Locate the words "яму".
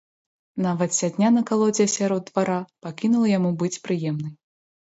3.37-3.55